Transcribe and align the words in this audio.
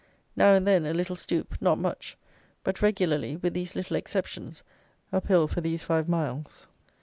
Now 0.35 0.53
and 0.55 0.65
then 0.67 0.87
a 0.87 0.95
little 0.95 1.15
stoop; 1.15 1.53
not 1.61 1.77
much; 1.77 2.17
but 2.63 2.81
regularly, 2.81 3.35
with 3.35 3.53
these 3.53 3.75
little 3.75 3.95
exceptions, 3.95 4.63
up 5.13 5.27
hill 5.27 5.47
for 5.47 5.61
these 5.61 5.83
five 5.83 6.09
miles. 6.09 6.65